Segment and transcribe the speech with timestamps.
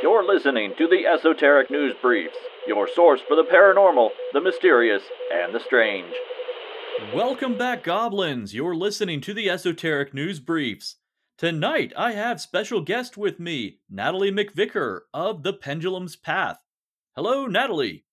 [0.00, 2.36] You're listening to the Esoteric News Briefs,
[2.68, 5.02] your source for the paranormal, the mysterious,
[5.32, 6.14] and the strange.
[7.12, 8.54] Welcome back, Goblins!
[8.54, 10.96] You're listening to the Esoteric News Briefs.
[11.36, 16.58] Tonight, I have special guest with me, Natalie McVicker of The Pendulum's Path.
[17.16, 18.04] Hello, Natalie.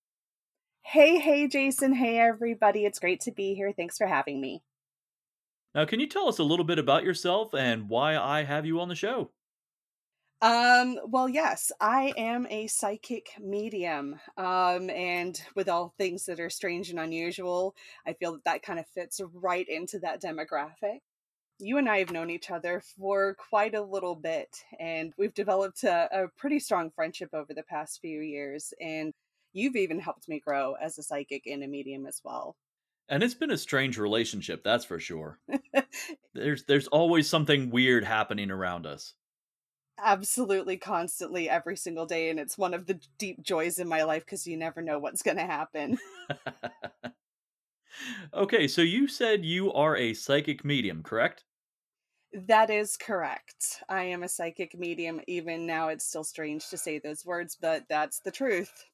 [0.82, 1.92] Hey, hey, Jason.
[1.92, 2.84] Hey, everybody.
[2.84, 3.72] It's great to be here.
[3.72, 4.64] Thanks for having me.
[5.72, 8.80] Now, can you tell us a little bit about yourself and why I have you
[8.80, 9.30] on the show?
[10.42, 14.20] Um, well, yes, I am a psychic medium.
[14.36, 17.74] Um, and with all things that are strange and unusual,
[18.06, 21.00] I feel that that kind of fits right into that demographic.
[21.58, 25.84] You and I have known each other for quite a little bit, and we've developed
[25.84, 28.74] a, a pretty strong friendship over the past few years.
[28.78, 29.14] And
[29.54, 32.56] you've even helped me grow as a psychic and a medium as well.
[33.08, 35.38] And it's been a strange relationship, that's for sure.
[36.34, 39.14] there's there's always something weird happening around us.
[39.98, 44.26] Absolutely constantly every single day and it's one of the deep joys in my life
[44.26, 45.98] cuz you never know what's going to happen.
[48.34, 51.44] okay, so you said you are a psychic medium, correct?
[52.32, 53.82] That is correct.
[53.88, 55.20] I am a psychic medium.
[55.26, 58.84] Even now, it's still strange to say those words, but that's the truth.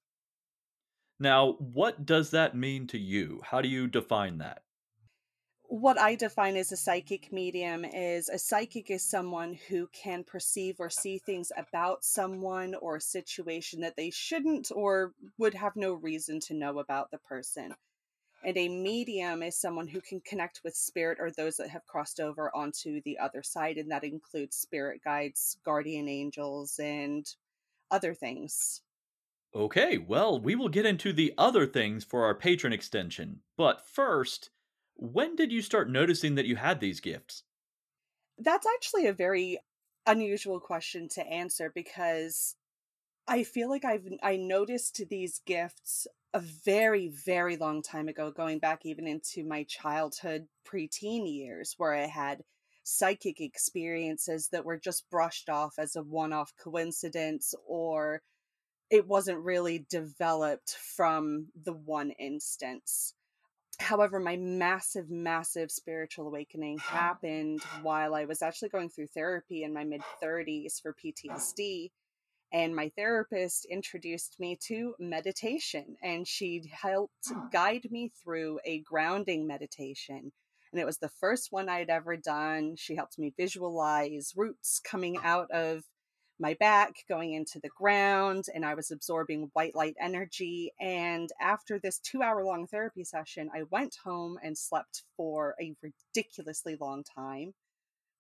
[1.19, 3.41] Now, what does that mean to you?
[3.47, 4.65] How do you define that?
[5.69, 10.77] What I define as a psychic medium is a psychic is someone who can perceive
[10.79, 15.95] or see things about someone or a situation that they shouldn't or would have no
[15.95, 17.75] reason to know about the person.
[18.45, 22.19] And a medium is someone who can connect with spirit or those that have crossed
[22.19, 27.25] over onto the other side, and that includes spirit guides, guardian angels, and
[27.91, 28.83] other things.
[29.55, 33.41] Okay, well, we will get into the other things for our Patreon extension.
[33.57, 34.51] But first,
[35.03, 37.43] when did you start noticing that you had these gifts?
[38.39, 39.59] That's actually a very
[40.07, 42.55] unusual question to answer because
[43.27, 48.61] I feel like I've I noticed these gifts a very very long time ago going
[48.61, 52.43] back even into my childhood preteen years where I had
[52.85, 58.23] psychic experiences that were just brushed off as a one-off coincidence or
[58.89, 63.15] it wasn't really developed from the one instance.
[63.83, 69.75] However, my massive, massive spiritual awakening happened while I was actually going through therapy in
[69.75, 71.91] my mid 30s for PTSD.
[72.53, 79.47] And my therapist introduced me to meditation, and she helped guide me through a grounding
[79.47, 80.33] meditation.
[80.73, 82.77] And it was the first one I'd ever done.
[82.77, 85.83] She helped me visualize roots coming out of
[86.43, 90.73] my back going into the ground and I was absorbing white light energy.
[90.81, 95.75] And after this two hour long therapy session, I went home and slept for a
[95.81, 97.55] ridiculously long time,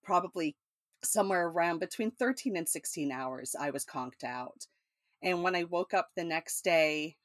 [0.04, 0.56] probably
[1.02, 3.56] somewhere around between 13 and 16 hours.
[3.58, 4.66] I was conked out.
[5.20, 7.16] And when I woke up the next day,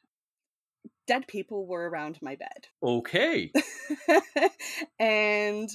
[1.05, 2.67] dead people were around my bed.
[2.81, 3.51] Okay.
[4.99, 5.69] and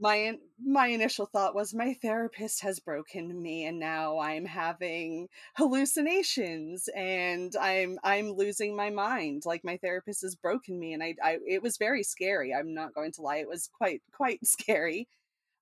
[0.00, 6.88] my my initial thought was my therapist has broken me and now i'm having hallucinations
[6.96, 9.42] and i'm i'm losing my mind.
[9.46, 12.94] Like my therapist has broken me and I, I it was very scary i'm not
[12.94, 15.08] going to lie it was quite quite scary.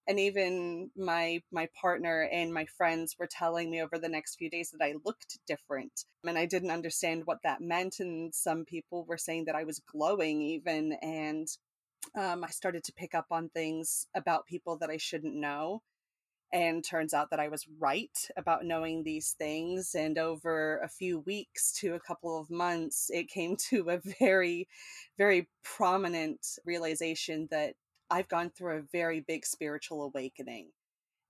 [0.09, 4.49] And even my my partner and my friends were telling me over the next few
[4.51, 9.05] days that I looked different and I didn't understand what that meant and some people
[9.05, 11.47] were saying that I was glowing even and
[12.15, 15.83] um, I started to pick up on things about people that I shouldn't know.
[16.51, 19.95] And turns out that I was right about knowing these things.
[19.95, 24.67] And over a few weeks to a couple of months, it came to a very,
[25.19, 27.75] very prominent realization that
[28.11, 30.71] I've gone through a very big spiritual awakening.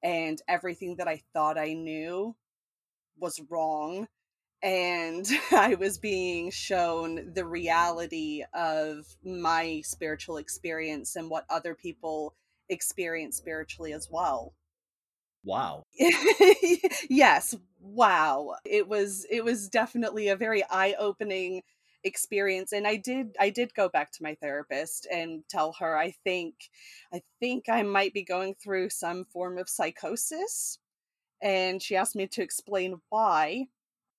[0.04, 2.36] And everything that I thought I knew
[3.18, 4.06] was wrong
[4.62, 12.34] and I was being shown the reality of my spiritual experience and what other people
[12.68, 14.54] experience spiritually as well.
[15.44, 15.84] Wow.
[17.08, 18.54] yes, wow.
[18.64, 21.62] It was it was definitely a very eye-opening
[22.04, 26.12] experience and I did I did go back to my therapist and tell her I
[26.22, 26.54] think
[27.12, 30.78] I think I might be going through some form of psychosis
[31.42, 33.66] and she asked me to explain why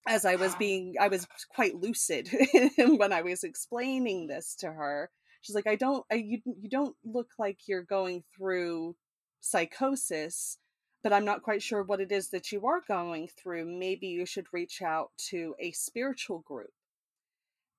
[0.10, 2.30] as I was being, I was quite lucid
[2.78, 5.12] when I was explaining this to her.
[5.42, 8.96] She's like, I don't, I, you, you don't look like you're going through
[9.40, 10.58] psychosis,
[11.04, 13.66] but I'm not quite sure what it is that you are going through.
[13.66, 16.74] Maybe you should reach out to a spiritual group.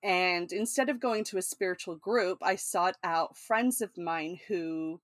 [0.04, 5.00] And instead of going to a spiritual group, I sought out friends of mine who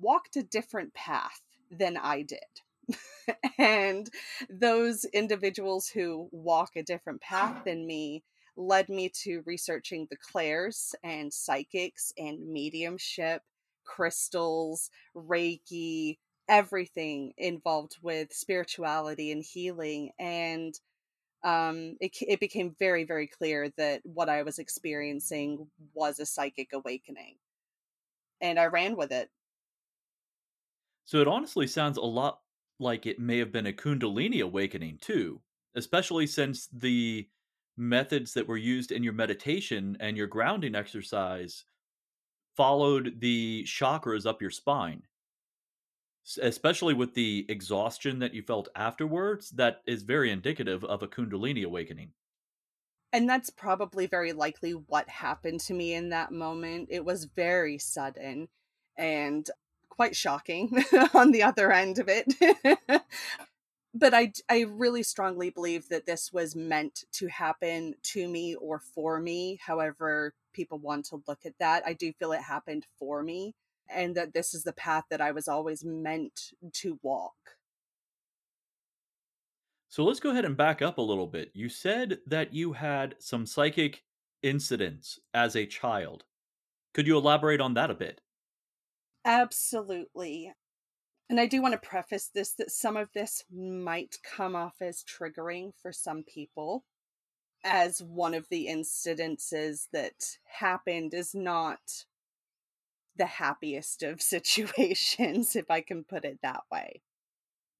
[0.00, 2.62] walked a different path than I did
[3.58, 4.08] and
[4.48, 8.22] those individuals who walk a different path than me
[8.56, 13.42] led me to researching the clairs and psychics and mediumship,
[13.84, 16.18] crystals, Reiki,
[16.48, 20.10] everything involved with spirituality and healing.
[20.18, 20.74] And
[21.44, 26.70] um, it, it became very, very clear that what I was experiencing was a psychic
[26.72, 27.36] awakening.
[28.40, 29.30] And I ran with it.
[31.04, 32.40] So it honestly sounds a lot
[32.78, 35.40] like it may have been a Kundalini awakening too,
[35.74, 37.28] especially since the
[37.76, 41.64] methods that were used in your meditation and your grounding exercise
[42.56, 45.02] followed the chakras up your spine.
[46.42, 51.64] Especially with the exhaustion that you felt afterwards that is very indicative of a kundalini
[51.64, 52.10] awakening.
[53.12, 56.88] And that's probably very likely what happened to me in that moment.
[56.90, 58.48] It was very sudden
[58.98, 59.48] and
[59.98, 60.84] quite shocking
[61.14, 62.32] on the other end of it
[63.94, 68.78] but I, I really strongly believe that this was meant to happen to me or
[68.78, 71.82] for me, however people want to look at that.
[71.86, 73.54] I do feel it happened for me
[73.88, 77.34] and that this is the path that I was always meant to walk.
[79.88, 81.50] So let's go ahead and back up a little bit.
[81.54, 84.02] You said that you had some psychic
[84.42, 86.24] incidents as a child.
[86.92, 88.20] Could you elaborate on that a bit?
[89.28, 90.54] Absolutely.
[91.28, 95.04] And I do want to preface this that some of this might come off as
[95.04, 96.84] triggering for some people,
[97.62, 102.06] as one of the incidences that happened is not
[103.16, 107.02] the happiest of situations, if I can put it that way.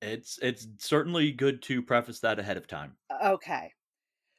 [0.02, 2.96] It's it's certainly good to preface that ahead of time.
[3.24, 3.72] Okay.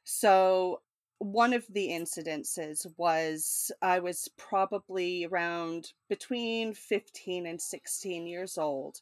[0.04, 0.82] So
[1.20, 9.02] one of the incidences was I was probably around between 15 and 16 years old.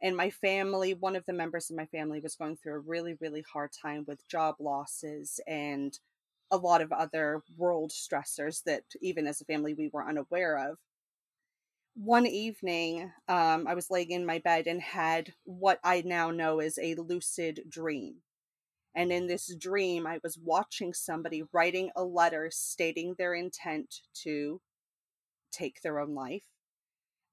[0.00, 3.14] And my family, one of the members of my family was going through a really,
[3.20, 5.98] really hard time with job losses and
[6.52, 10.78] a lot of other world stressors that even as a family we were unaware of.
[11.96, 16.60] One evening, um, I was laying in my bed and had what I now know
[16.60, 18.22] is a lucid dream
[18.94, 24.60] and in this dream, I was watching somebody writing a letter stating their intent to
[25.52, 26.44] take their own life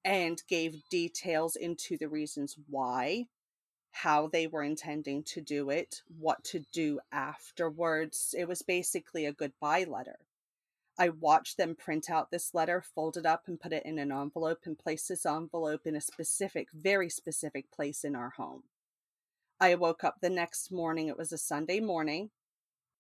[0.03, 3.25] and gave details into the reasons why,
[3.91, 8.35] how they were intending to do it, what to do afterwards.
[8.37, 10.19] It was basically a goodbye letter.
[10.97, 14.11] I watched them print out this letter, fold it up, and put it in an
[14.11, 18.63] envelope and place this envelope in a specific, very specific place in our home.
[19.59, 21.07] I woke up the next morning.
[21.07, 22.31] It was a Sunday morning.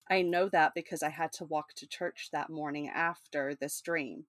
[0.09, 4.25] I know that because I had to walk to church that morning after this dream.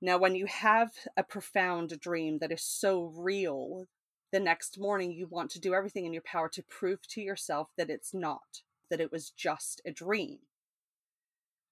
[0.00, 3.86] Now, when you have a profound dream that is so real,
[4.32, 7.68] the next morning you want to do everything in your power to prove to yourself
[7.76, 10.38] that it's not, that it was just a dream.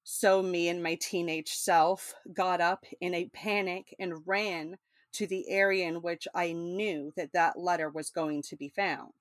[0.03, 4.79] So, me and my teenage self got up in a panic and ran
[5.15, 9.13] to the area in which I knew that that letter was going to be found.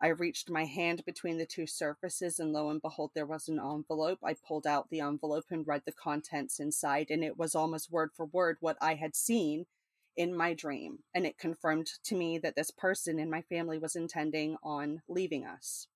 [0.00, 3.60] I reached my hand between the two surfaces, and lo and behold, there was an
[3.60, 4.18] envelope.
[4.24, 8.10] I pulled out the envelope and read the contents inside, and it was almost word
[8.16, 9.66] for word what I had seen
[10.16, 11.00] in my dream.
[11.14, 15.46] And it confirmed to me that this person in my family was intending on leaving
[15.46, 15.86] us.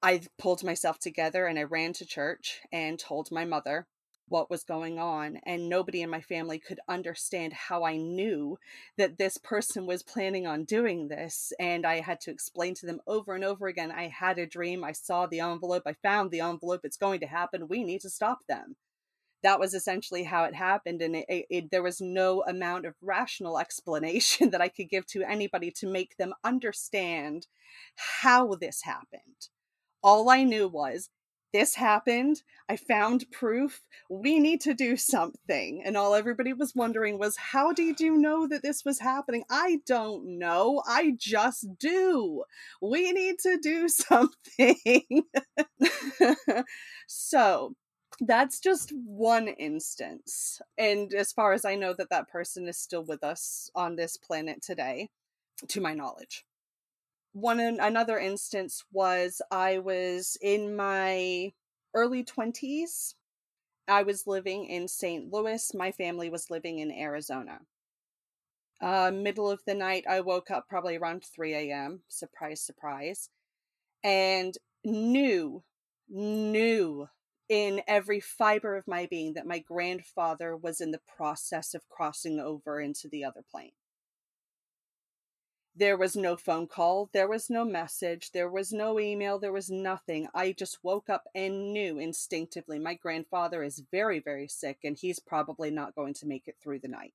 [0.00, 3.86] I pulled myself together and I ran to church and told my mother
[4.28, 8.58] what was going on and nobody in my family could understand how I knew
[8.96, 13.00] that this person was planning on doing this and I had to explain to them
[13.06, 16.40] over and over again I had a dream I saw the envelope I found the
[16.40, 18.76] envelope it's going to happen we need to stop them.
[19.42, 22.94] That was essentially how it happened and it, it, it, there was no amount of
[23.02, 27.46] rational explanation that i could give to anybody to make them understand
[27.96, 29.48] how this happened.
[30.02, 31.10] All i knew was
[31.52, 32.42] this happened.
[32.68, 33.82] I found proof.
[34.08, 35.82] We need to do something.
[35.84, 39.44] And all everybody was wondering was, how did you know that this was happening?
[39.50, 40.82] I don't know.
[40.86, 42.44] I just do.
[42.80, 45.24] We need to do something.
[47.06, 47.74] so
[48.20, 50.60] that's just one instance.
[50.78, 54.16] And as far as I know, that that person is still with us on this
[54.16, 55.08] planet today,
[55.68, 56.44] to my knowledge
[57.32, 61.52] one another instance was I was in my
[61.94, 63.14] early 20s.
[63.88, 65.32] I was living in St.
[65.32, 65.74] Louis.
[65.74, 67.60] My family was living in Arizona.
[68.80, 72.02] Uh, middle of the night, I woke up probably around 3 a.m.
[72.08, 73.28] Surprise, surprise.
[74.02, 75.62] And knew,
[76.08, 77.08] knew
[77.48, 82.40] in every fiber of my being that my grandfather was in the process of crossing
[82.40, 83.72] over into the other plane
[85.74, 89.70] There was no phone call, there was no message, there was no email, there was
[89.70, 90.28] nothing.
[90.34, 95.18] I just woke up and knew instinctively my grandfather is very, very sick and he's
[95.18, 97.12] probably not going to make it through the night.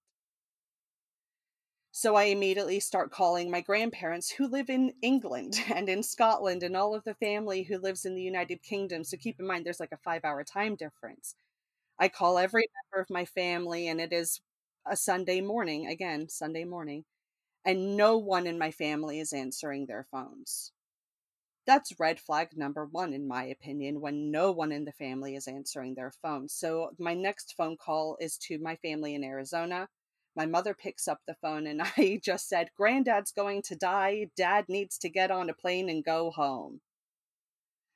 [1.92, 6.76] So I immediately start calling my grandparents who live in England and in Scotland and
[6.78, 9.04] all of the family who lives in the United Kingdom.
[9.04, 11.36] So keep in mind there's like a five hour time difference.
[12.00, 14.42] I call every member of my family and it is
[14.86, 17.06] a Sunday morning, again, Sunday morning,
[17.68, 20.72] and no one in my family is answering their phones.
[21.68, 25.48] That's red flag number one, in my opinion, when no one in the family is
[25.48, 26.50] answering their phone.
[26.50, 29.88] So, my next phone call is to my family in Arizona
[30.38, 34.28] my mother picks up the phone and I just said, Granddad's going to die.
[34.38, 36.82] Dad needs to get on a plane and go home.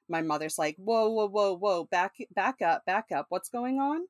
[0.10, 3.28] My mother's like, Whoa, whoa, whoa, whoa, back, back up, back up.
[3.30, 3.98] What's going on?
[3.98, 4.08] And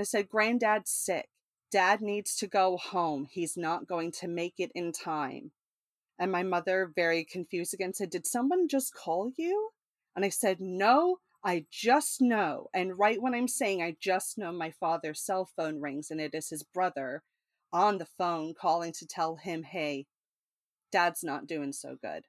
[0.00, 1.28] I said, Granddad's sick.
[1.76, 3.28] Dad needs to go home.
[3.30, 5.50] He's not going to make it in time.
[6.18, 9.72] And my mother, very confused again, said, Did someone just call you?
[10.14, 12.68] And I said, No, I just know.
[12.72, 16.34] And right when I'm saying I just know, my father's cell phone rings and it
[16.34, 17.22] is his brother
[17.74, 20.06] on the phone calling to tell him, hey,
[20.90, 22.24] dad's not doing so good.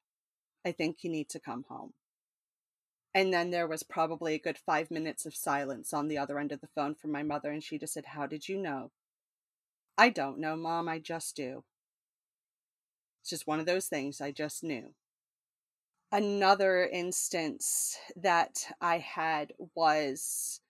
[0.65, 1.93] I think you need to come home.
[3.15, 6.51] And then there was probably a good five minutes of silence on the other end
[6.51, 8.91] of the phone from my mother, and she just said, How did you know?
[9.97, 11.63] I don't know, Mom, I just do.
[13.21, 14.93] It's just one of those things I just knew.
[16.11, 20.61] Another instance that I had was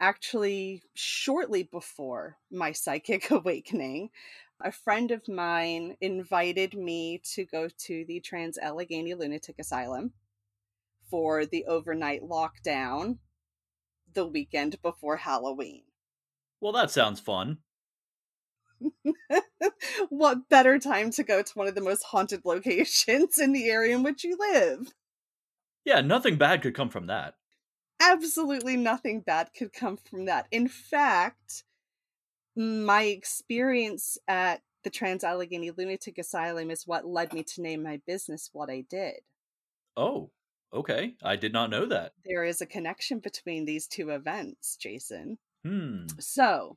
[0.00, 4.10] actually shortly before my psychic awakening
[4.60, 10.12] a friend of mine invited me to go to the trans allegheny lunatic asylum
[11.10, 13.18] for the overnight lockdown
[14.14, 15.82] the weekend before halloween
[16.60, 17.58] well that sounds fun
[20.08, 23.94] what better time to go to one of the most haunted locations in the area
[23.94, 24.92] in which you live
[25.84, 27.34] yeah nothing bad could come from that
[28.00, 30.46] absolutely nothing bad could come from that.
[30.50, 31.64] In fact,
[32.54, 38.00] my experience at the Trans Allegheny Lunatic Asylum is what led me to name my
[38.06, 39.20] business what I did.
[39.96, 40.30] Oh,
[40.72, 41.14] okay.
[41.22, 42.12] I did not know that.
[42.24, 45.38] There is a connection between these two events, Jason.
[45.64, 46.06] Hmm.
[46.20, 46.76] So,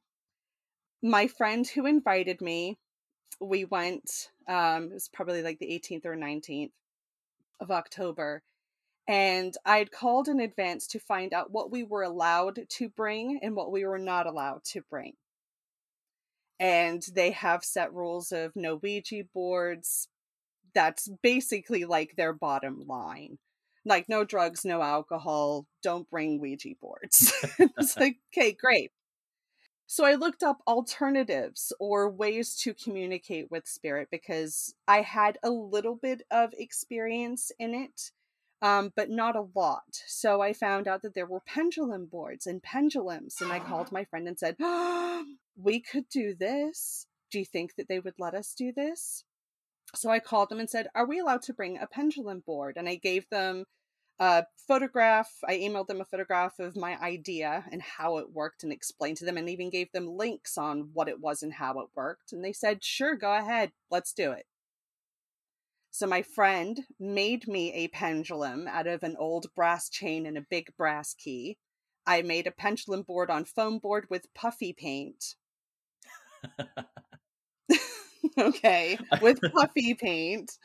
[1.02, 2.78] my friend who invited me,
[3.40, 6.72] we went, um, it was probably like the 18th or 19th
[7.60, 8.44] of October
[9.10, 13.56] and I'd called in advance to find out what we were allowed to bring and
[13.56, 15.14] what we were not allowed to bring.
[16.60, 20.10] And they have set rules of no Ouija boards.
[20.76, 23.40] That's basically like their bottom line.
[23.84, 27.34] Like, no drugs, no alcohol, don't bring Ouija boards.
[27.58, 28.92] it's like, okay, great.
[29.92, 35.50] So I looked up alternatives or ways to communicate with spirit because I had a
[35.50, 38.12] little bit of experience in it
[38.62, 40.04] um, but not a lot.
[40.06, 44.04] So I found out that there were pendulum boards and pendulums, and I called my
[44.04, 45.26] friend and said, oh,
[45.58, 47.08] "We could do this.
[47.32, 49.24] Do you think that they would let us do this?"
[49.96, 52.88] So I called them and said, "Are we allowed to bring a pendulum board?" And
[52.88, 53.66] I gave them
[54.20, 55.32] a photograph.
[55.48, 59.26] I emailed them a photograph of my idea and how it worked, and explained to
[59.26, 62.32] them, and even gave them links on what it was and how it worked.
[62.34, 64.46] And they said, "Sure, go ahead, let's do it."
[65.92, 70.42] So my friend made me a pendulum out of an old brass chain and a
[70.42, 71.58] big brass key.
[72.06, 75.36] I made a pendulum board on foam board with puffy paint.
[78.38, 80.58] okay, with puffy paint.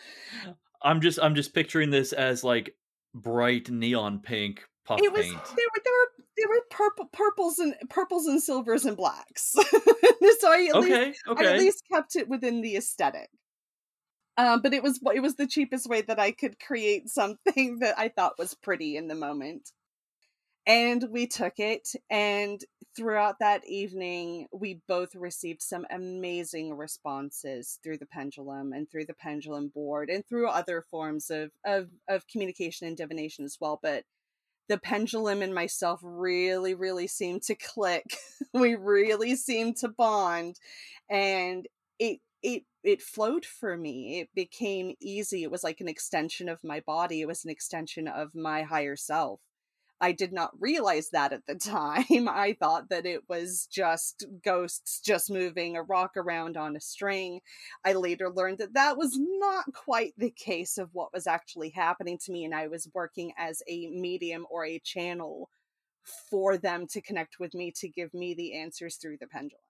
[0.82, 2.74] I'm just I'm just picturing this as like
[3.14, 5.44] bright neon pink puff it was, paint.
[5.56, 9.52] There were there were there were purple purples and purples and silvers and blacks.
[9.52, 11.46] so I at okay, least okay.
[11.46, 13.30] I at least kept it within the aesthetic.
[14.36, 17.98] Um, but it was it was the cheapest way that I could create something that
[17.98, 19.70] I thought was pretty in the moment.
[20.66, 22.64] And we took it, and
[22.96, 29.14] throughout that evening, we both received some amazing responses through the pendulum and through the
[29.14, 33.78] pendulum board and through other forms of, of, of communication and divination as well.
[33.82, 34.04] But
[34.68, 38.16] the pendulum and myself really, really seemed to click.
[38.54, 40.58] we really seemed to bond.
[41.10, 41.66] And
[41.98, 46.62] it it it flowed for me it became easy it was like an extension of
[46.62, 49.40] my body it was an extension of my higher self
[50.04, 52.28] i did not realize that at the time.
[52.28, 57.40] I thought that it was just ghosts just moving a rock around on a string.
[57.84, 62.18] I later learned that that was not quite the case of what was actually happening
[62.24, 65.48] to me and i was working as a medium or a channel
[66.30, 69.60] for them to connect with me to give me the answers through the pendulum.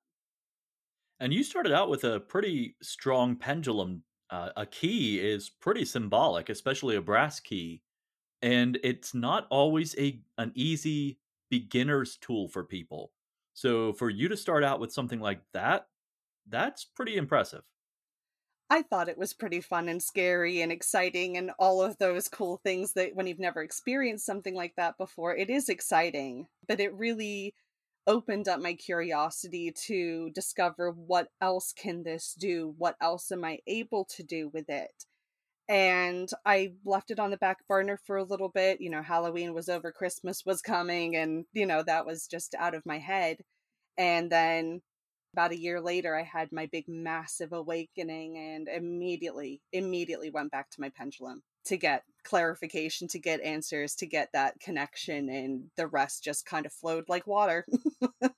[1.20, 4.02] And you started out with a pretty strong pendulum.
[4.30, 7.82] Uh, a key is pretty symbolic, especially a brass key,
[8.44, 11.20] and it's not always a an easy
[11.50, 13.12] beginner's tool for people.
[13.54, 15.88] So for you to start out with something like that,
[16.46, 17.64] that's pretty impressive.
[18.70, 22.58] I thought it was pretty fun and scary and exciting and all of those cool
[22.58, 26.48] things that when you've never experienced something like that before, it is exciting.
[26.66, 27.54] But it really
[28.06, 32.74] opened up my curiosity to discover what else can this do?
[32.78, 35.06] What else am I able to do with it?
[35.68, 38.80] And I left it on the back burner for a little bit.
[38.80, 42.74] You know, Halloween was over, Christmas was coming, and, you know, that was just out
[42.74, 43.38] of my head.
[43.98, 44.82] And then
[45.34, 50.70] about a year later, I had my big, massive awakening and immediately, immediately went back
[50.70, 55.86] to my pendulum to get clarification, to get answers, to get that connection, and the
[55.88, 57.66] rest just kind of flowed like water.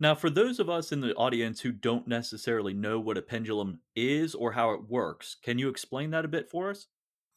[0.00, 3.80] now, for those of us in the audience who don't necessarily know what a pendulum
[3.94, 6.88] is or how it works, can you explain that a bit for us?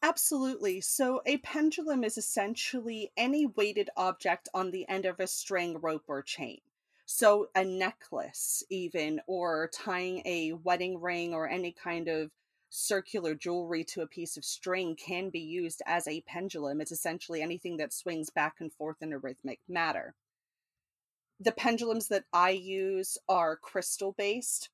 [0.04, 0.82] Absolutely.
[0.82, 6.04] So, a pendulum is essentially any weighted object on the end of a string, rope,
[6.08, 6.62] or chain.
[7.08, 12.32] So, a necklace, even, or tying a wedding ring or any kind of
[12.70, 16.80] circular jewelry to a piece of string can be used as a pendulum.
[16.80, 20.14] It's essentially anything that swings back and forth in a rhythmic matter.
[21.44, 24.70] The pendulums that I use are crystal based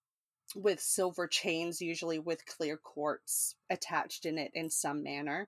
[0.56, 5.48] with silver chains, usually with clear quartz attached in it in some manner.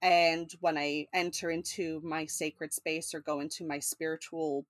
[0.00, 4.66] And when I enter into my sacred space or go into my spiritual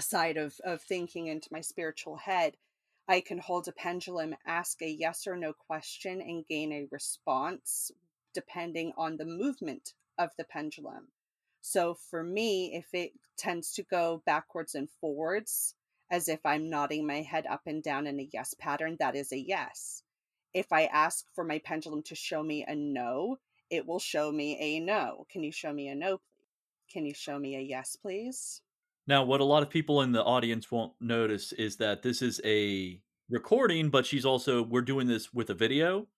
[0.00, 2.56] side of, of thinking into my spiritual head,
[3.06, 7.92] I can hold a pendulum, ask a yes or no question, and gain a response
[8.32, 11.13] depending on the movement of the pendulum.
[11.66, 15.74] So for me, if it tends to go backwards and forwards,
[16.10, 19.32] as if I'm nodding my head up and down in a yes pattern, that is
[19.32, 20.02] a yes.
[20.52, 23.38] If I ask for my pendulum to show me a no,
[23.70, 25.24] it will show me a no.
[25.32, 26.92] Can you show me a no, please?
[26.92, 28.60] Can you show me a yes, please?
[29.06, 32.42] Now, what a lot of people in the audience won't notice is that this is
[32.44, 33.00] a
[33.30, 36.08] recording, but she's also, we're doing this with a video.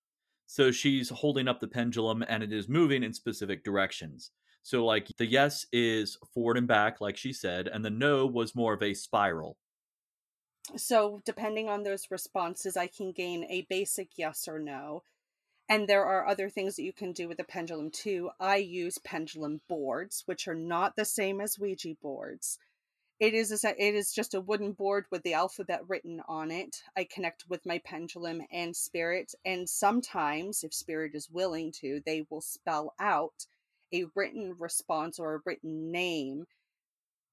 [0.47, 4.33] So she's holding up the pendulum and it is moving in specific directions.
[4.67, 8.57] So, like, the yes is forward and back, like she said, and the no was
[8.57, 9.57] more of a spiral.
[10.77, 15.05] So, depending on those responses, I can gain a basic yes or no.
[15.69, 18.31] And there are other things that you can do with the pendulum too.
[18.41, 22.59] I use pendulum boards, which are not the same as Ouija boards.
[23.21, 26.83] It is a, it is just a wooden board with the alphabet written on it.
[26.97, 32.27] I connect with my pendulum and spirit, and sometimes, if spirit is willing to, they
[32.29, 33.47] will spell out
[33.93, 36.47] a written response or a written name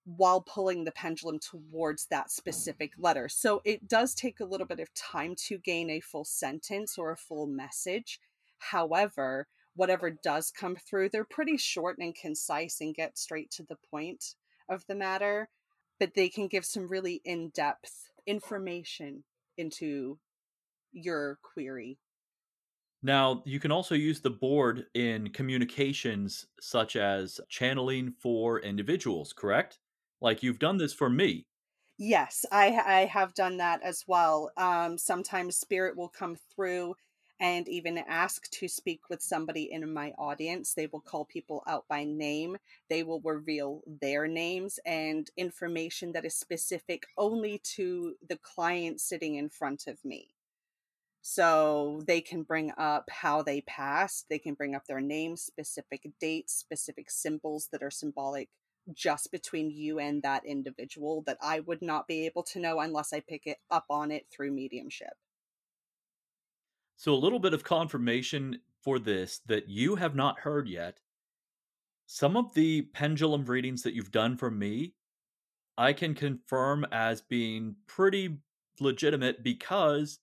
[0.05, 3.29] while pulling the pendulum towards that specific letter.
[3.29, 7.11] So it does take a little bit of time to gain a full sentence or
[7.11, 8.19] a full message.
[8.57, 13.77] However, whatever does come through, they're pretty short and concise and get straight to the
[13.89, 14.35] point
[14.69, 15.49] of the matter
[15.99, 19.23] but they can give some really in-depth information
[19.57, 20.19] into
[20.91, 21.97] your query.
[23.03, 29.79] Now, you can also use the board in communications such as channeling for individuals, correct?
[30.21, 31.47] Like you've done this for me.
[31.97, 32.67] Yes, I
[33.01, 34.51] I have done that as well.
[34.57, 36.95] Um sometimes spirit will come through
[37.39, 40.73] and even ask to speak with somebody in my audience.
[40.75, 42.57] They will call people out by name.
[42.89, 49.33] They will reveal their names and information that is specific only to the client sitting
[49.35, 50.32] in front of me.
[51.23, 56.11] So they can bring up how they passed, they can bring up their names, specific
[56.19, 58.49] dates, specific symbols that are symbolic
[58.91, 63.13] just between you and that individual that I would not be able to know unless
[63.13, 65.13] I pick it up on it through mediumship.
[66.95, 71.01] So, a little bit of confirmation for this that you have not heard yet.
[72.05, 74.95] Some of the pendulum readings that you've done for me,
[75.77, 78.39] I can confirm as being pretty
[78.79, 80.19] legitimate because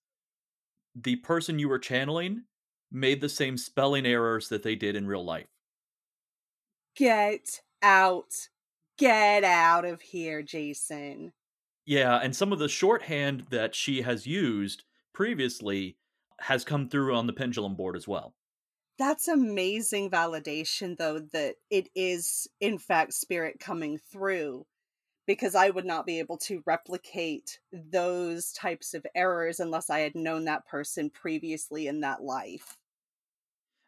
[0.94, 2.44] the person you were channeling
[2.90, 5.46] made the same spelling errors that they did in real life.
[6.96, 8.48] Get out.
[8.98, 11.33] Get out of here, Jason.
[11.87, 15.96] Yeah, and some of the shorthand that she has used previously
[16.40, 18.35] has come through on the pendulum board as well.
[18.98, 24.66] That's amazing validation, though, that it is, in fact, spirit coming through
[25.31, 30.16] because I would not be able to replicate those types of errors unless I had
[30.16, 32.77] known that person previously in that life.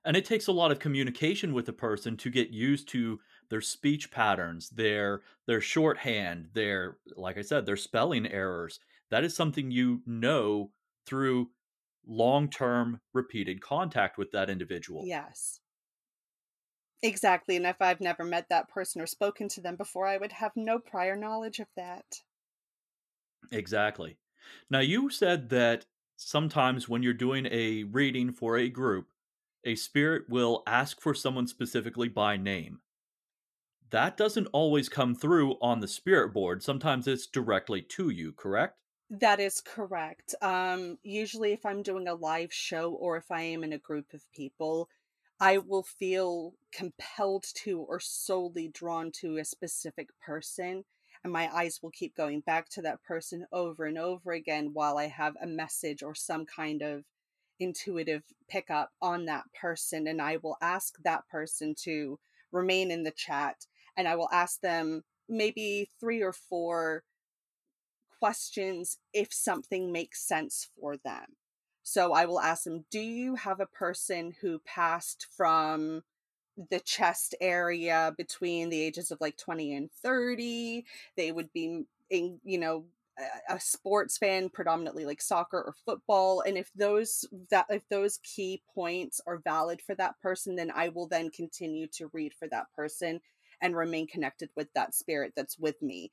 [0.04, 3.18] And it takes a lot of communication with a person to get used to
[3.50, 8.78] their speech patterns, their their shorthand, their like I said, their spelling errors.
[9.10, 10.70] That is something you know
[11.06, 11.50] through
[12.06, 15.04] long term repeated contact with that individual.
[15.04, 15.58] Yes.
[17.02, 17.54] Exactly.
[17.56, 20.56] And if I've never met that person or spoken to them before, I would have
[20.56, 22.22] no prior knowledge of that.
[23.50, 24.18] Exactly.
[24.70, 25.86] Now, you said that
[26.16, 29.10] sometimes when you're doing a reading for a group,
[29.64, 32.80] a spirit will ask for someone specifically by name.
[33.90, 36.64] That doesn't always come through on the spirit board.
[36.64, 38.80] Sometimes it's directly to you, correct?
[39.10, 40.34] That is correct.
[40.40, 44.12] Um, usually, if I'm doing a live show or if I am in a group
[44.14, 44.88] of people,
[45.42, 50.84] I will feel compelled to or solely drawn to a specific person
[51.24, 54.98] and my eyes will keep going back to that person over and over again while
[54.98, 57.02] I have a message or some kind of
[57.58, 60.06] intuitive pickup on that person.
[60.06, 62.20] And I will ask that person to
[62.52, 67.02] remain in the chat and I will ask them maybe three or four
[68.20, 71.34] questions if something makes sense for them.
[71.82, 76.02] So I will ask them, Do you have a person who passed from
[76.70, 80.84] the chest area between the ages of like 20 and 30
[81.16, 82.84] they would be in you know
[83.48, 88.62] a sports fan predominantly like soccer or football and if those that if those key
[88.74, 92.66] points are valid for that person then i will then continue to read for that
[92.74, 93.20] person
[93.60, 96.10] and remain connected with that spirit that's with me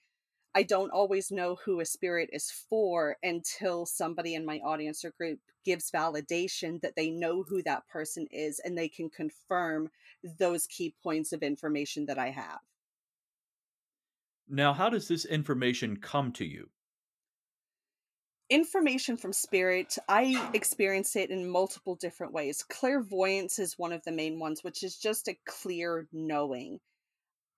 [0.55, 5.11] I don't always know who a spirit is for until somebody in my audience or
[5.11, 9.89] group gives validation that they know who that person is and they can confirm
[10.39, 12.59] those key points of information that I have.
[14.47, 16.69] Now, how does this information come to you?
[18.49, 22.63] Information from spirit, I experience it in multiple different ways.
[22.67, 26.79] Clairvoyance is one of the main ones, which is just a clear knowing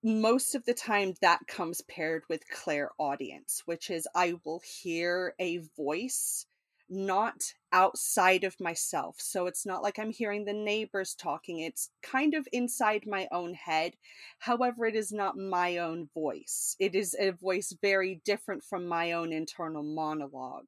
[0.03, 5.59] most of the time that comes paired with clairaudience, which is I will hear a
[5.77, 6.45] voice
[6.89, 9.15] not outside of myself.
[9.19, 11.59] So it's not like I'm hearing the neighbors talking.
[11.59, 13.93] It's kind of inside my own head.
[14.39, 16.75] However, it is not my own voice.
[16.79, 20.65] It is a voice very different from my own internal monologue.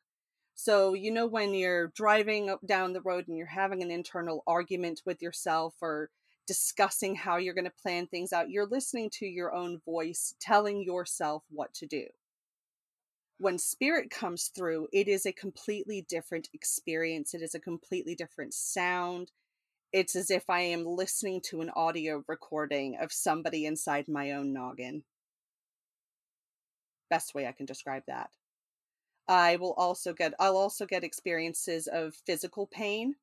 [0.55, 5.01] So, you know, when you're driving down the road and you're having an internal argument
[5.05, 6.09] with yourself or
[6.47, 8.49] discussing how you're going to plan things out.
[8.49, 12.05] You're listening to your own voice, telling yourself what to do.
[13.37, 17.33] When spirit comes through, it is a completely different experience.
[17.33, 19.31] It is a completely different sound.
[19.91, 24.53] It's as if I am listening to an audio recording of somebody inside my own
[24.53, 25.03] noggin.
[27.09, 28.31] Best way I can describe that.
[29.27, 33.15] I will also get I'll also get experiences of physical pain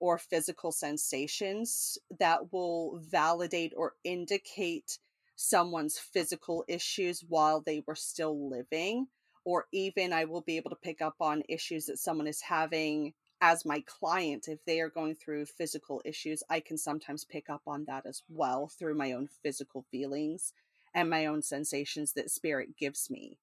[0.00, 4.98] or physical sensations that will validate or indicate
[5.36, 9.06] someone's physical issues while they were still living
[9.44, 13.14] or even I will be able to pick up on issues that someone is having
[13.40, 17.62] as my client if they are going through physical issues I can sometimes pick up
[17.66, 20.52] on that as well through my own physical feelings
[20.94, 23.38] and my own sensations that spirit gives me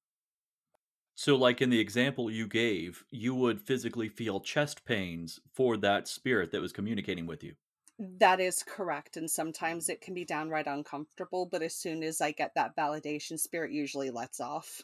[1.23, 6.05] so, like in the example you gave, you would physically feel chest pains for that
[6.09, 7.53] spirit that was communicating with you.
[7.97, 9.15] That is correct.
[9.15, 13.39] And sometimes it can be downright uncomfortable, but as soon as I get that validation,
[13.39, 14.81] spirit usually lets off.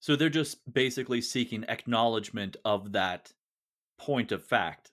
[0.00, 3.34] So they're just basically seeking acknowledgement of that
[4.00, 4.90] point of fact.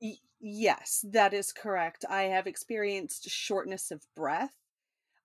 [0.00, 2.04] Y- yes, that is correct.
[2.08, 4.54] I have experienced shortness of breath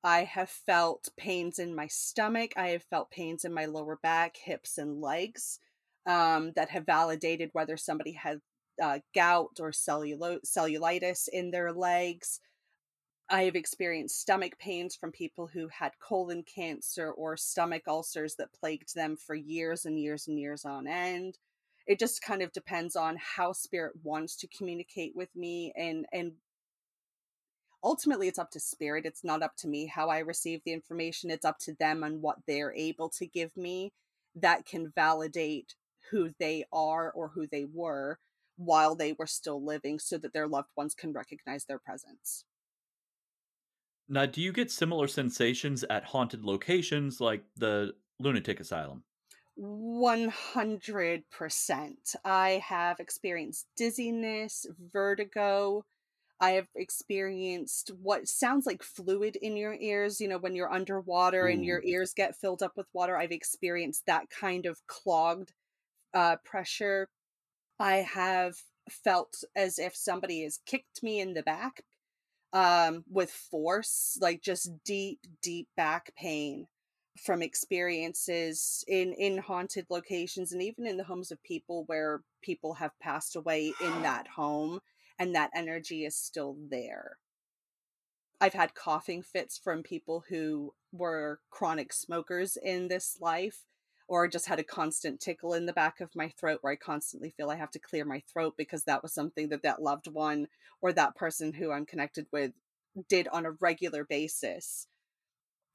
[0.04, 2.54] I have felt pains in my stomach.
[2.58, 5.60] I have felt pains in my lower back, hips, and legs
[6.08, 8.42] um, that have validated whether somebody had
[8.82, 12.40] uh, gout or cellulo- cellulitis in their legs.
[13.30, 18.54] I have experienced stomach pains from people who had colon cancer or stomach ulcers that
[18.54, 21.38] plagued them for years and years and years on end.
[21.88, 26.34] It just kind of depends on how spirit wants to communicate with me and and
[27.84, 31.30] ultimately it's up to spirit it's not up to me how i receive the information
[31.30, 33.92] it's up to them and what they're able to give me
[34.36, 35.76] that can validate
[36.12, 38.20] who they are or who they were
[38.58, 42.44] while they were still living so that their loved ones can recognize their presence.
[44.08, 49.04] Now do you get similar sensations at haunted locations like the lunatic asylum?
[49.60, 55.84] 100% i have experienced dizziness vertigo
[56.42, 60.20] I have experienced what sounds like fluid in your ears.
[60.20, 61.52] You know, when you're underwater Ooh.
[61.52, 65.54] and your ears get filled up with water, I've experienced that kind of clogged
[66.16, 67.08] uh, pressure.
[67.80, 68.56] I have
[68.90, 71.84] felt as if somebody has kicked me in the back
[72.54, 76.68] um, with force, like just deep, deep back pain
[77.22, 82.74] from experiences in in haunted locations and even in the homes of people where people
[82.74, 84.80] have passed away in that home
[85.22, 87.18] and that energy is still there.
[88.42, 93.60] I've had coughing fits from people who were chronic smokers in this life
[94.08, 97.30] or just had a constant tickle in the back of my throat where I constantly
[97.30, 100.48] feel I have to clear my throat because that was something that that loved one
[100.82, 102.54] or that person who I'm connected with
[103.08, 104.88] did on a regular basis.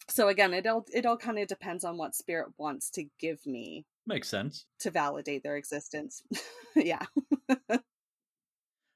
[0.09, 3.47] So again, it all it all kind of depends on what spirit wants to give
[3.47, 3.87] me.
[4.09, 4.67] Makes sense.
[4.81, 6.25] To validate their existence.
[6.75, 7.07] yeah.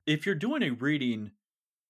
[0.06, 1.32] if you're doing a reading,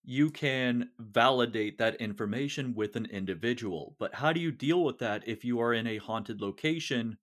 [0.03, 3.95] you can validate that information with an individual.
[3.99, 7.19] But how do you deal with that if you are in a haunted location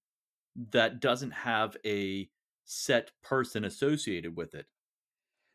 [0.56, 2.30] that doesn't have a
[2.64, 4.68] set person associated with it?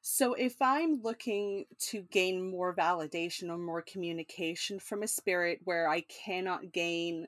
[0.02, 5.88] So, if I'm looking to gain more validation or more communication from a spirit where
[5.90, 7.28] I cannot gain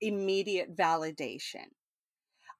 [0.00, 1.72] immediate validation,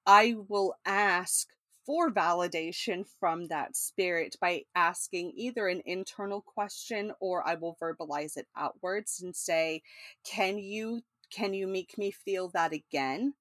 [0.05, 1.49] I will ask
[1.85, 8.37] for validation from that spirit by asking either an internal question or I will verbalize
[8.37, 9.81] it outwards and say,
[10.23, 13.35] "Can you can you make me feel that again?"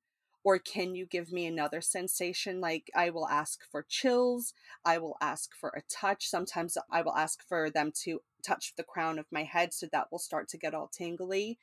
[0.44, 4.52] or can you give me another sensation like i will ask for chills
[4.84, 8.84] i will ask for a touch sometimes i will ask for them to touch the
[8.84, 11.58] crown of my head so that will start to get all tingly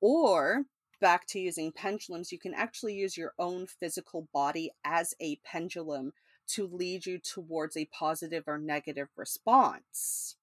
[0.00, 0.64] or
[1.00, 6.12] back to using pendulums you can actually use your own physical body as a pendulum
[6.48, 10.36] to lead you towards a positive or negative response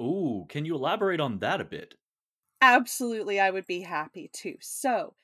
[0.00, 1.96] Ooh, can you elaborate on that a bit?
[2.60, 4.56] Absolutely, I would be happy to.
[4.60, 5.14] So,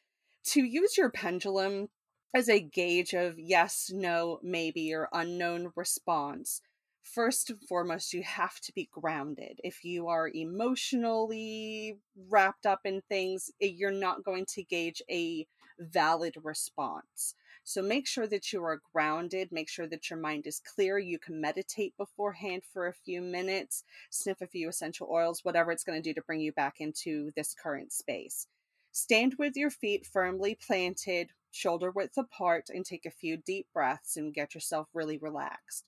[0.44, 1.90] to use your pendulum
[2.34, 6.60] as a gauge of yes, no, maybe, or unknown response,
[7.02, 9.60] first and foremost, you have to be grounded.
[9.64, 15.46] If you are emotionally wrapped up in things, eh, you're not going to gauge a
[15.78, 17.34] valid response.
[17.70, 20.98] So make sure that you are grounded, make sure that your mind is clear.
[20.98, 25.84] You can meditate beforehand for a few minutes, sniff a few essential oils, whatever it's
[25.84, 28.48] going to do to bring you back into this current space.
[28.90, 34.16] Stand with your feet firmly planted, shoulder width apart, and take a few deep breaths
[34.16, 35.84] and get yourself really relaxed.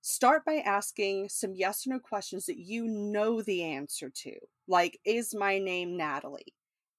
[0.00, 4.32] Start by asking some yes or no questions that you know the answer to,
[4.66, 6.52] like, Is my name Natalie?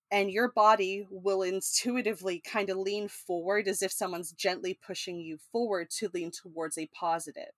[0.09, 5.37] And your body will intuitively kind of lean forward as if someone's gently pushing you
[5.51, 7.51] forward to lean towards a positive.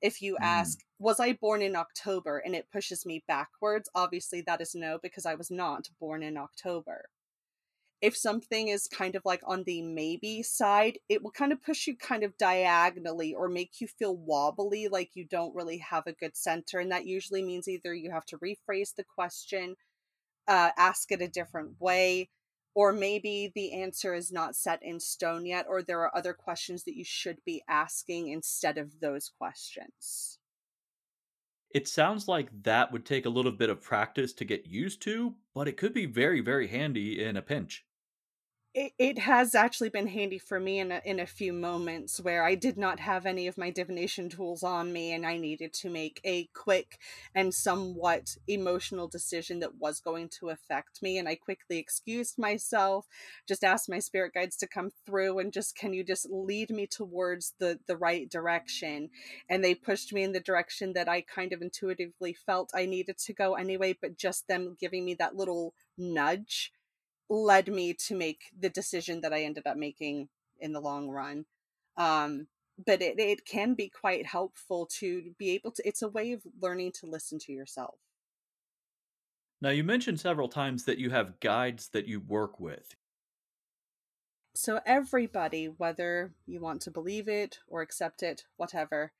[0.00, 0.44] If you mm.
[0.44, 2.38] ask, Was I born in October?
[2.38, 6.36] and it pushes me backwards, obviously that is no, because I was not born in
[6.36, 7.04] October
[8.00, 11.86] if something is kind of like on the maybe side, it will kind of push
[11.86, 16.12] you kind of diagonally or make you feel wobbly, like you don't really have a
[16.12, 16.78] good center.
[16.78, 19.76] And that usually means either you have to rephrase the question,
[20.50, 22.28] uh, ask it a different way,
[22.74, 26.82] or maybe the answer is not set in stone yet, or there are other questions
[26.84, 30.38] that you should be asking instead of those questions.
[31.72, 35.36] It sounds like that would take a little bit of practice to get used to,
[35.54, 37.84] but it could be very, very handy in a pinch
[38.72, 42.44] it, it has actually been handy for me in a, in a few moments where
[42.44, 45.90] I did not have any of my divination tools on me and I needed to
[45.90, 46.98] make a quick
[47.34, 53.08] and somewhat emotional decision that was going to affect me and I quickly excused myself
[53.48, 56.86] just asked my spirit guides to come through and just can you just lead me
[56.86, 59.10] towards the the right direction?
[59.48, 63.18] And they pushed me in the direction that I kind of intuitively felt I needed
[63.18, 66.72] to go anyway but just them giving me that little nudge
[67.30, 71.46] led me to make the decision that I ended up making in the long run.
[71.96, 72.48] Um,
[72.84, 76.42] but it, it can be quite helpful to be able to, it's a way of
[76.60, 77.94] learning to listen to yourself.
[79.62, 82.96] Now, you mentioned several times that you have guides that you work with.
[84.54, 89.12] So, everybody, whether you want to believe it or accept it, whatever,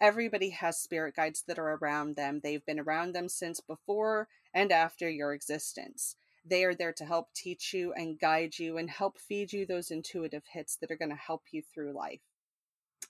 [0.00, 2.40] everybody has spirit guides that are around them.
[2.42, 6.14] They've been around them since before and after your existence.
[6.48, 9.90] They are there to help teach you and guide you and help feed you those
[9.90, 12.20] intuitive hits that are going to help you through life.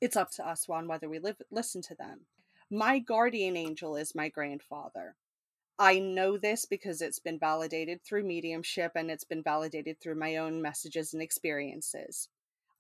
[0.01, 2.23] It's up to us on whether we live, listen to them.
[2.71, 5.15] My guardian angel is my grandfather.
[5.79, 10.37] I know this because it's been validated through mediumship and it's been validated through my
[10.37, 12.29] own messages and experiences.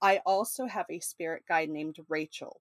[0.02, 2.60] I also have a spirit guide named Rachel.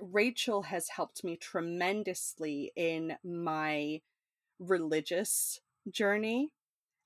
[0.00, 4.02] Rachel has helped me tremendously in my
[4.60, 6.52] religious journey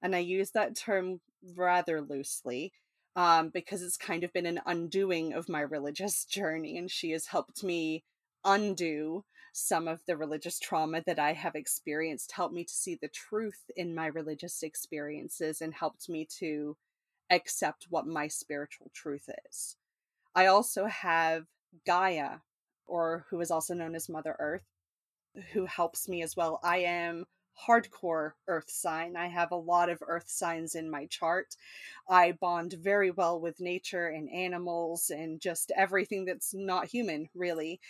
[0.02, 1.20] and I use that term
[1.56, 2.72] rather loosely
[3.14, 7.26] um, because it's kind of been an undoing of my religious journey, and she has
[7.26, 8.04] helped me
[8.44, 13.08] undo some of the religious trauma that I have experienced, helped me to see the
[13.08, 16.76] truth in my religious experiences, and helped me to
[17.30, 19.76] accept what my spiritual truth is.
[20.34, 21.44] I also have
[21.86, 22.38] Gaia,
[22.86, 24.64] or who is also known as Mother Earth,
[25.52, 26.58] who helps me as well.
[26.62, 27.26] I am
[27.66, 29.16] hardcore earth sign.
[29.16, 31.56] I have a lot of earth signs in my chart.
[32.08, 37.80] I bond very well with nature and animals and just everything that's not human, really.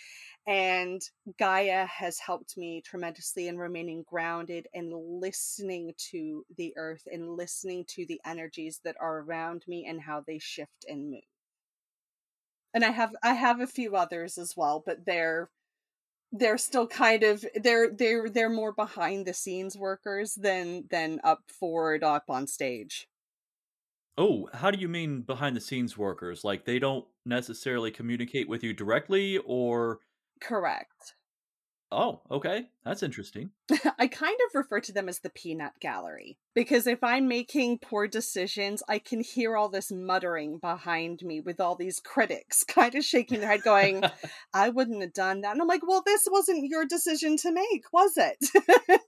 [0.45, 1.01] And
[1.39, 7.85] Gaia has helped me tremendously in remaining grounded and listening to the earth and listening
[7.89, 11.21] to the energies that are around me and how they shift and move.
[12.73, 15.49] And I have I have a few others as well, but they're
[16.33, 21.43] they're still kind of they're they're they're more behind the scenes workers than than up
[21.47, 23.07] forward up on stage.
[24.17, 26.43] Oh, how do you mean behind the scenes workers?
[26.43, 29.99] Like they don't necessarily communicate with you directly or
[30.41, 31.15] Correct.
[31.93, 32.65] Oh, okay.
[32.83, 33.51] That's interesting.
[33.99, 38.07] I kind of refer to them as the peanut gallery because if I'm making poor
[38.07, 43.03] decisions, I can hear all this muttering behind me with all these critics kind of
[43.03, 44.03] shaking their head, going,
[44.53, 45.51] I wouldn't have done that.
[45.51, 48.37] And I'm like, well, this wasn't your decision to make, was it?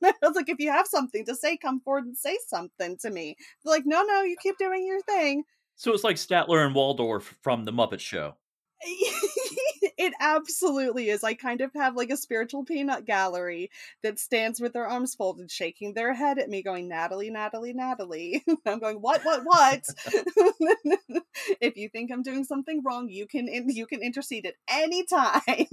[0.03, 3.09] I was like, if you have something to say, come forward and say something to
[3.09, 3.35] me.
[3.63, 5.43] They're like, no, no, you keep doing your thing.
[5.75, 8.35] So it's like Statler and Waldorf from The Muppet Show.
[9.97, 11.23] it absolutely is.
[11.23, 13.71] I kind of have like a spiritual peanut gallery
[14.03, 18.43] that stands with their arms folded, shaking their head at me, going, Natalie, Natalie, Natalie.
[18.65, 19.85] I'm going, what, what, what?
[21.61, 25.67] if you think I'm doing something wrong, you can you can intercede at any time.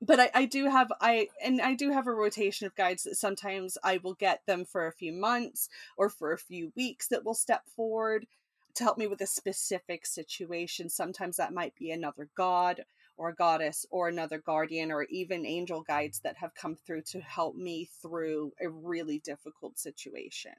[0.00, 3.16] but I, I do have I and I do have a rotation of guides that
[3.16, 7.24] sometimes I will get them for a few months or for a few weeks that
[7.24, 8.26] will step forward
[8.74, 10.88] to help me with a specific situation.
[10.88, 12.84] Sometimes that might be another god
[13.16, 17.20] or a goddess or another guardian or even angel guides that have come through to
[17.20, 20.52] help me through a really difficult situation.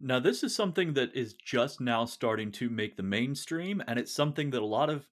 [0.00, 4.12] Now, this is something that is just now starting to make the mainstream, and it's
[4.12, 5.06] something that a lot of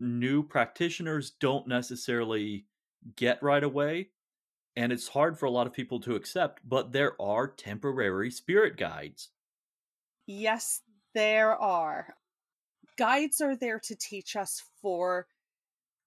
[0.00, 2.66] new practitioners don't necessarily
[3.14, 4.10] get right away.
[4.74, 8.76] And it's hard for a lot of people to accept, but there are temporary spirit
[8.76, 9.30] guides.
[10.26, 10.82] Yes,
[11.14, 12.16] there are.
[12.96, 15.26] Guides are there to teach us for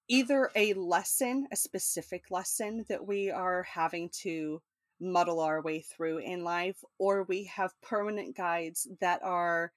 [0.08, 4.60] either a lesson, a specific lesson that we are having to
[5.00, 9.72] muddle our way through in life, or we have permanent guides that are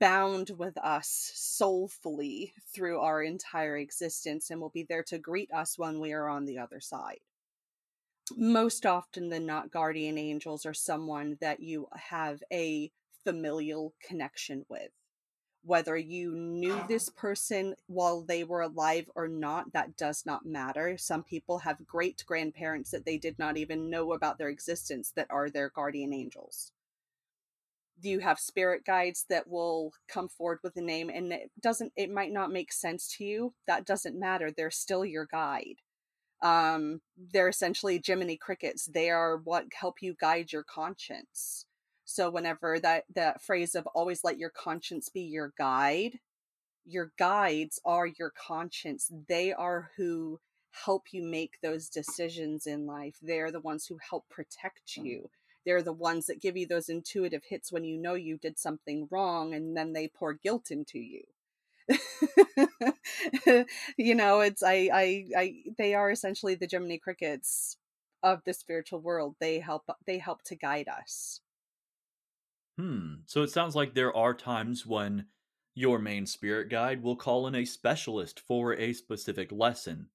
[0.00, 5.78] bound with us soulfully through our entire existence and will be there to greet us
[5.78, 7.20] when we are on the other side.
[8.36, 12.90] Most often than not, guardian angels are someone that you have a
[13.24, 14.90] familial connection with.
[15.64, 20.98] Whether you knew this person while they were alive or not, that does not matter.
[20.98, 25.28] Some people have great grandparents that they did not even know about their existence that
[25.30, 26.72] are their guardian angels.
[28.00, 32.10] You have spirit guides that will come forward with a name and it doesn't it
[32.10, 33.54] might not make sense to you.
[33.68, 34.50] That doesn't matter.
[34.50, 35.76] They're still your guide
[36.42, 37.00] um
[37.32, 41.66] they're essentially jiminy crickets they are what help you guide your conscience
[42.12, 46.18] so whenever that that phrase of always let your conscience be your guide,
[46.84, 49.10] your guides are your conscience.
[49.28, 50.40] They are who
[50.84, 53.16] help you make those decisions in life.
[53.22, 55.04] They're the ones who help protect mm.
[55.04, 55.30] you.
[55.64, 59.08] They're the ones that give you those intuitive hits when you know you did something
[59.10, 61.22] wrong and then they pour guilt into you.
[63.96, 67.76] you know, it's I I I they are essentially the Jiminy Crickets
[68.22, 69.36] of the spiritual world.
[69.40, 71.41] They help they help to guide us.
[72.82, 73.14] Hmm.
[73.26, 75.26] So it sounds like there are times when
[75.72, 80.08] your main spirit guide will call in a specialist for a specific lesson.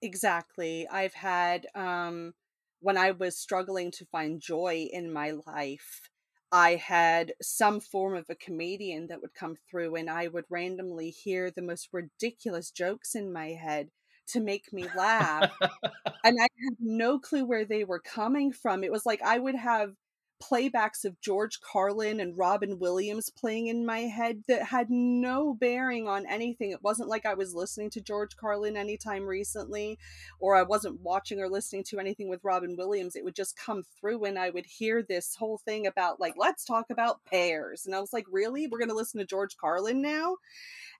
[0.00, 0.88] Exactly.
[0.88, 2.32] I've had um
[2.80, 6.08] when I was struggling to find joy in my life,
[6.50, 11.10] I had some form of a comedian that would come through and I would randomly
[11.10, 13.90] hear the most ridiculous jokes in my head
[14.28, 15.50] to make me laugh.
[16.24, 18.82] and I had no clue where they were coming from.
[18.84, 19.96] It was like I would have
[20.42, 26.08] playbacks of George Carlin and Robin Williams playing in my head that had no bearing
[26.08, 26.70] on anything.
[26.70, 29.98] It wasn't like I was listening to George Carlin anytime recently,
[30.38, 33.16] or I wasn't watching or listening to anything with Robin Williams.
[33.16, 36.64] It would just come through and I would hear this whole thing about, like, let's
[36.64, 37.86] talk about pears.
[37.86, 38.66] And I was like, really?
[38.66, 40.36] We're going to listen to George Carlin now?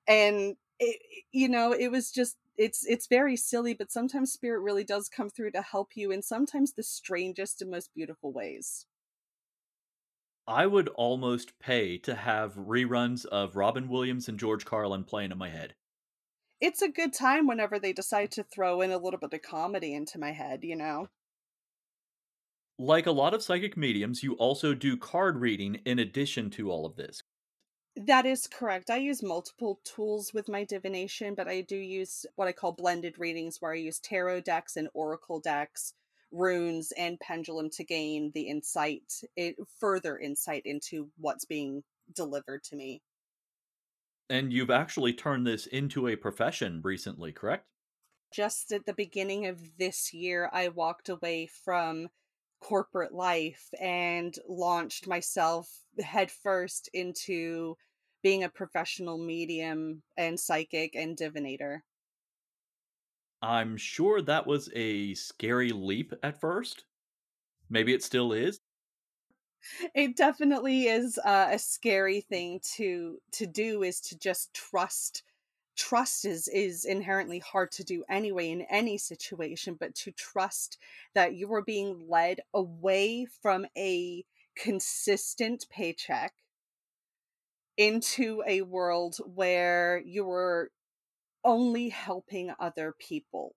[0.06, 1.00] And it,
[1.32, 5.30] you know, it was just it's it's very silly but sometimes spirit really does come
[5.30, 8.86] through to help you in sometimes the strangest and most beautiful ways
[10.46, 15.38] I would almost pay to have reruns of Robin Williams and George Carlin playing in
[15.38, 15.74] my head.
[16.60, 19.94] It's a good time whenever they decide to throw in a little bit of comedy
[19.94, 21.08] into my head, you know?
[22.78, 26.84] Like a lot of psychic mediums, you also do card reading in addition to all
[26.84, 27.22] of this.
[27.96, 28.90] That is correct.
[28.90, 33.18] I use multiple tools with my divination, but I do use what I call blended
[33.18, 35.94] readings where I use tarot decks and oracle decks,
[36.32, 41.82] runes and pendulum to gain the insight, it, further insight into what's being
[42.14, 43.02] delivered to me.
[44.28, 47.66] And you've actually turned this into a profession recently, correct?
[48.32, 52.08] Just at the beginning of this year, I walked away from
[52.60, 55.68] corporate life and launched myself
[56.00, 57.76] headfirst into
[58.22, 61.80] being a professional medium and psychic and divinator.
[63.42, 66.84] I'm sure that was a scary leap at first.
[67.68, 68.60] Maybe it still is.
[69.94, 75.22] It definitely is uh, a scary thing to to do is to just trust
[75.76, 80.78] trust is is inherently hard to do anyway in any situation but to trust
[81.14, 84.24] that you are being led away from a
[84.56, 86.34] consistent paycheck
[87.76, 90.70] into a world where you were
[91.44, 93.54] only helping other people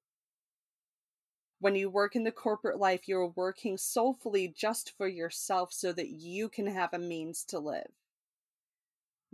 [1.60, 6.10] when you work in the corporate life you're working soulfully just for yourself so that
[6.10, 7.92] you can have a means to live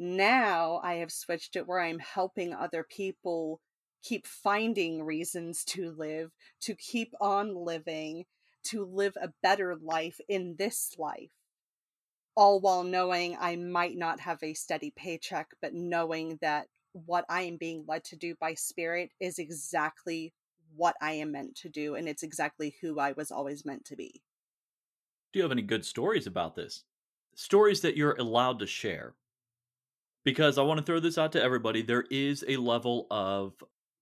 [0.01, 3.59] now I have switched it where I'm helping other people
[4.01, 6.31] keep finding reasons to live,
[6.61, 8.23] to keep on living,
[8.63, 11.31] to live a better life in this life.
[12.33, 17.43] All while knowing I might not have a steady paycheck, but knowing that what I
[17.43, 20.33] am being led to do by spirit is exactly
[20.75, 23.95] what I am meant to do, and it's exactly who I was always meant to
[23.95, 24.21] be.
[25.33, 26.83] Do you have any good stories about this?
[27.35, 29.15] Stories that you're allowed to share?
[30.23, 31.81] because I want to throw this out to everybody.
[31.81, 33.53] There is a level of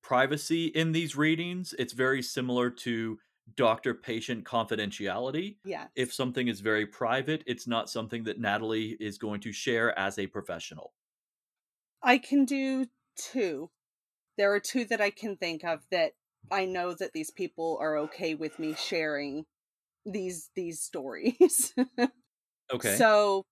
[0.01, 1.73] privacy in these readings.
[1.77, 3.19] It's very similar to
[3.55, 5.55] doctor patient confidentiality.
[5.63, 5.85] Yeah.
[5.95, 10.19] If something is very private, it's not something that Natalie is going to share as
[10.19, 10.93] a professional.
[12.03, 13.69] I can do two.
[14.37, 16.13] There are two that I can think of that
[16.51, 19.45] I know that these people are okay with me sharing
[20.05, 21.73] these these stories.
[22.71, 22.95] okay.
[22.95, 23.45] So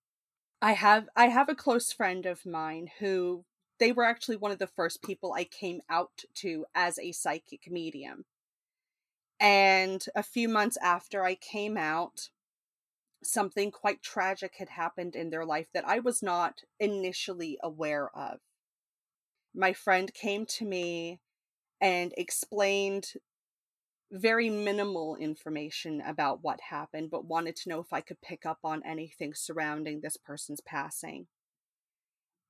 [0.62, 3.46] I have I have a close friend of mine who
[3.80, 7.70] they were actually one of the first people I came out to as a psychic
[7.70, 8.26] medium.
[9.40, 12.30] And a few months after I came out,
[13.26, 18.40] something quite tragic had happened in their life that I was not initially aware of.
[19.54, 21.20] My friend came to me
[21.80, 23.14] and explained
[24.12, 28.60] very minimal information about what happened, but wanted to know if I could pick up
[28.64, 31.28] on anything surrounding this person's passing.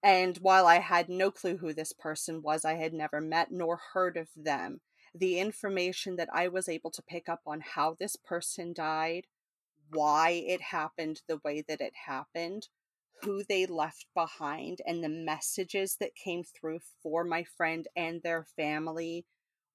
[0.04, 3.80] And while I had no clue who this person was, I had never met nor
[3.94, 4.82] heard of them.
[5.16, 9.26] The information that I was able to pick up on how this person died,
[9.92, 12.68] why it happened the way that it happened,
[13.22, 18.44] who they left behind, and the messages that came through for my friend and their
[18.56, 19.26] family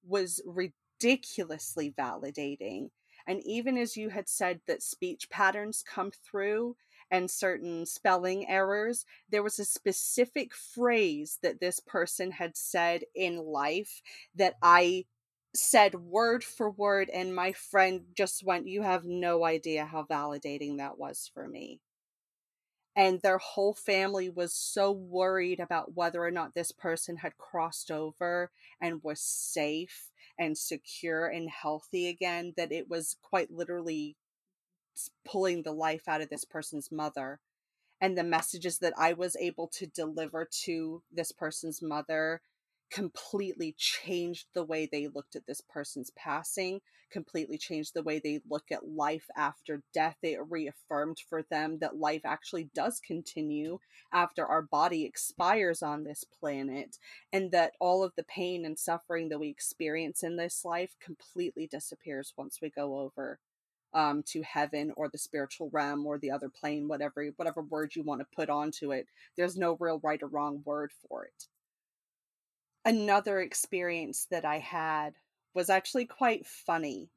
[0.03, 2.89] was ridiculously validating.
[3.27, 6.75] And even as you had said that speech patterns come through
[7.09, 13.37] and certain spelling errors, there was a specific phrase that this person had said in
[13.37, 14.01] life
[14.33, 15.05] that I
[15.55, 20.77] said word for word, and my friend just went, You have no idea how validating
[20.77, 21.79] that was for me.
[22.95, 27.89] And their whole family was so worried about whether or not this person had crossed
[27.89, 34.17] over and was safe and secure and healthy again that it was quite literally
[35.25, 37.39] pulling the life out of this person's mother
[38.01, 42.41] and the messages that I was able to deliver to this person's mother
[42.91, 48.41] completely changed the way they looked at this person's passing, completely changed the way they
[48.49, 50.17] look at life after death.
[50.21, 53.79] It reaffirmed for them that life actually does continue
[54.11, 56.97] after our body expires on this planet,
[57.31, 61.67] and that all of the pain and suffering that we experience in this life completely
[61.67, 63.39] disappears once we go over
[63.93, 68.03] um, to heaven or the spiritual realm or the other plane, whatever whatever word you
[68.03, 69.07] want to put onto it.
[69.37, 71.47] There's no real right or wrong word for it
[72.85, 75.15] another experience that I had
[75.53, 77.09] was actually quite funny.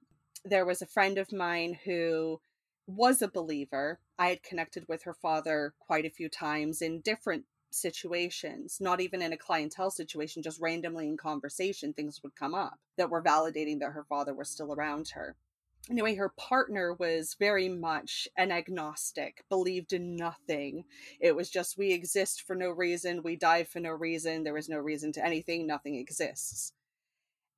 [0.44, 2.40] There was a friend of mine who
[2.86, 4.00] was a believer.
[4.18, 9.22] I had connected with her father quite a few times in different situations, not even
[9.22, 13.80] in a clientele situation, just randomly in conversation, things would come up that were validating
[13.80, 15.36] that her father was still around her
[15.90, 20.84] anyway, her partner was very much an agnostic, believed in nothing.
[21.20, 24.68] It was just we exist for no reason, we die for no reason, there is
[24.68, 26.72] no reason to anything, nothing exists.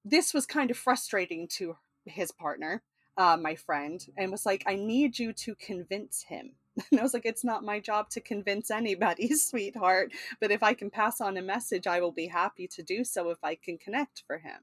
[0.05, 2.83] This was kind of frustrating to his partner.
[3.17, 6.53] uh, my friend, and was like, I need you to convince him.
[6.91, 10.13] And I was like, it's not my job to convince anybody, sweetheart.
[10.41, 13.31] But if I can pass on a message, I will be happy to do so
[13.31, 14.61] if I can connect for him.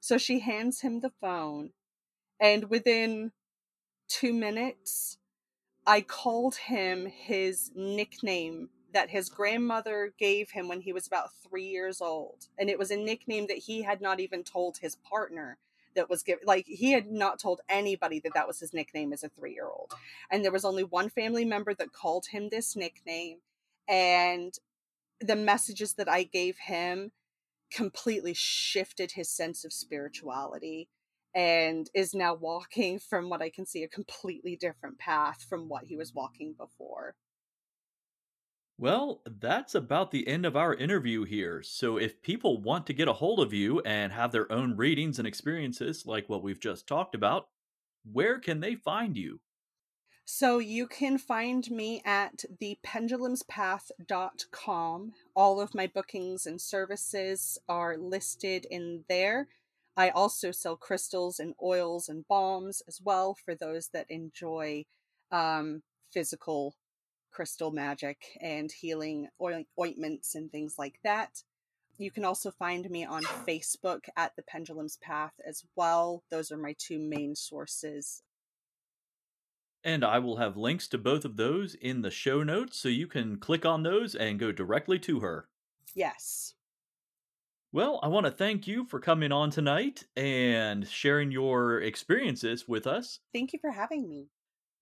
[0.00, 1.70] So she hands him the phone,
[2.42, 3.30] and within
[4.08, 5.18] two minutes,
[5.86, 11.66] I called him his nickname that his grandmother gave him when he was about three
[11.66, 12.48] years old.
[12.58, 15.56] And it was a nickname that he had not even told his partner
[15.94, 19.22] that was given like he had not told anybody that that was his nickname as
[19.22, 19.92] a 3-year-old.
[20.30, 23.38] And there was only one family member that called him this nickname
[23.88, 24.54] and
[25.20, 27.12] the messages that I gave him
[27.70, 30.88] completely shifted his sense of spirituality
[31.34, 35.84] and is now walking from what I can see a completely different path from what
[35.84, 37.14] he was walking before.
[38.78, 41.62] Well, that's about the end of our interview here.
[41.62, 45.18] So, if people want to get a hold of you and have their own readings
[45.18, 47.48] and experiences like what we've just talked about,
[48.10, 49.40] where can they find you?
[50.24, 55.12] So, you can find me at thependulumspath.com.
[55.36, 59.48] All of my bookings and services are listed in there.
[59.96, 64.84] I also sell crystals and oils and balms as well for those that enjoy
[65.30, 65.82] um,
[66.12, 66.74] physical
[67.30, 71.42] crystal magic and healing oil- ointments and things like that.
[71.98, 76.22] You can also find me on Facebook at The Pendulum's Path as well.
[76.30, 78.22] Those are my two main sources.
[79.84, 83.06] And I will have links to both of those in the show notes so you
[83.06, 85.48] can click on those and go directly to her.
[85.94, 86.54] Yes.
[87.74, 92.86] Well, I want to thank you for coming on tonight and sharing your experiences with
[92.86, 93.20] us.
[93.32, 94.28] Thank you for having me.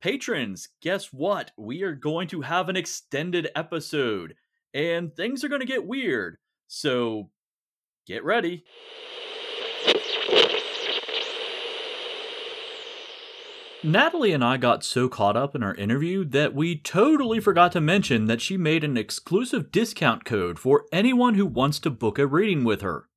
[0.03, 1.53] Patrons, guess what?
[1.57, 4.35] We are going to have an extended episode,
[4.75, 6.39] and things are going to get weird.
[6.67, 7.31] So
[8.09, 8.65] get ready.
[13.83, 17.81] Natalie and I got so caught up in our interview that we totally forgot to
[17.81, 22.27] mention that she made an exclusive discount code for anyone who wants to book a
[22.27, 23.09] reading with her.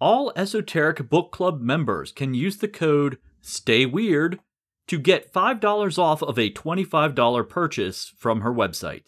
[0.00, 4.38] All Esoteric Book Club members can use the code STAYWEIRD
[4.86, 9.02] to get $5 off of a $25 purchase from her website.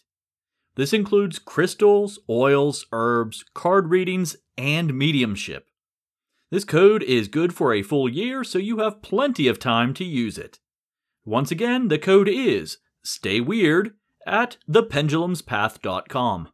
[0.74, 5.68] This includes crystals, oils, herbs, card readings, and mediumship.
[6.50, 10.04] This code is good for a full year, so you have plenty of time to
[10.04, 10.58] use it.
[11.24, 13.94] Once again, the code is Stay Weird
[14.26, 16.48] at thependulumspath.com.